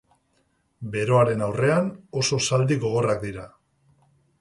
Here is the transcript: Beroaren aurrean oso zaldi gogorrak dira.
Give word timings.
Beroaren 0.95 1.45
aurrean 1.49 1.93
oso 2.25 2.43
zaldi 2.49 2.81
gogorrak 2.89 3.25
dira. 3.31 3.49